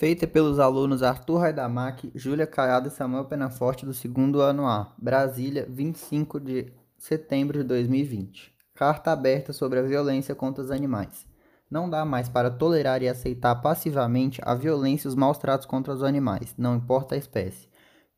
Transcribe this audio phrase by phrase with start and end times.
[0.00, 5.66] Feita pelos alunos Arthur Raidamac, Júlia Caiado e Samuel Penaforte do segundo ano A, Brasília,
[5.68, 8.50] 25 de setembro de 2020.
[8.74, 11.26] Carta aberta sobre a violência contra os animais.
[11.70, 15.92] Não dá mais para tolerar e aceitar passivamente a violência e os maus tratos contra
[15.92, 17.68] os animais, não importa a espécie.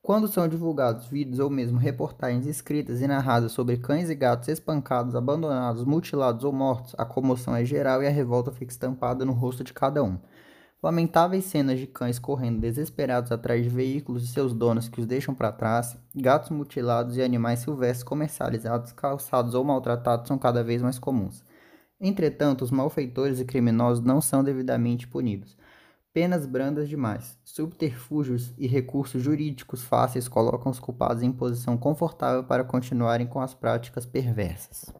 [0.01, 5.17] Quando são divulgados vídeos ou mesmo reportagens escritas e narradas sobre cães e gatos espancados,
[5.17, 9.65] abandonados, mutilados ou mortos, a comoção é geral e a revolta fica estampada no rosto
[9.65, 10.17] de cada um.
[10.83, 15.33] Lamentáveis cenas de cães correndo desesperados atrás de veículos de seus donos que os deixam
[15.33, 20.99] para trás, gatos mutilados e animais silvestres comercializados, calçados ou maltratados são cada vez mais
[20.99, 21.45] comuns.
[22.01, 25.57] Entretanto, os malfeitores e criminosos não são devidamente punidos.
[26.13, 32.65] Penas brandas demais, subterfúgios e recursos jurídicos fáceis colocam os culpados em posição confortável para
[32.65, 34.93] continuarem com as práticas perversas.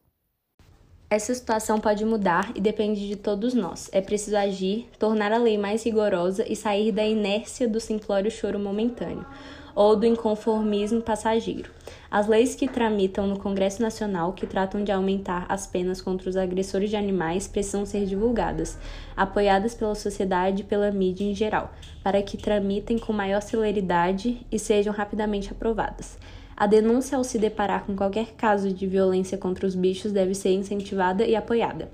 [1.13, 3.91] Essa situação pode mudar e depende de todos nós.
[3.93, 8.59] É preciso agir, tornar a lei mais rigorosa e sair da inércia do simplório choro
[8.59, 9.27] momentâneo
[9.75, 11.71] ou do inconformismo passageiro.
[12.11, 16.37] As leis que tramitam no Congresso Nacional, que tratam de aumentar as penas contra os
[16.37, 18.79] agressores de animais, precisam ser divulgadas,
[19.15, 24.59] apoiadas pela sociedade e pela mídia em geral, para que tramitem com maior celeridade e
[24.59, 26.17] sejam rapidamente aprovadas.
[26.57, 30.51] A denúncia ao se deparar com qualquer caso de violência contra os bichos deve ser
[30.51, 31.91] incentivada e apoiada.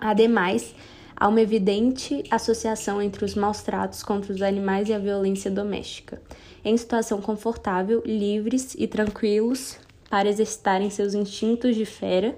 [0.00, 0.74] Ademais,
[1.16, 6.20] há uma evidente associação entre os maus tratos contra os animais e a violência doméstica.
[6.64, 12.36] Em situação confortável, livres e tranquilos para exercitarem seus instintos de fera,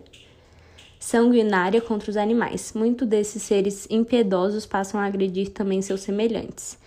[0.98, 2.72] sanguinária contra os animais.
[2.74, 6.78] Muitos desses seres impiedosos passam a agredir também seus semelhantes.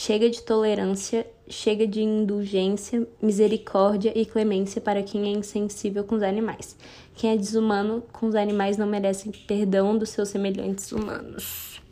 [0.00, 6.22] Chega de tolerância, chega de indulgência, misericórdia e clemência para quem é insensível com os
[6.22, 6.76] animais.
[7.16, 11.82] Quem é desumano com os animais não merece perdão dos seus semelhantes humanos.